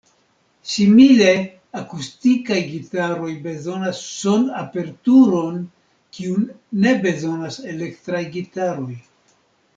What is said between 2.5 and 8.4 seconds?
gitaroj bezonas son-aperturon, kiun ne bezonas elektraj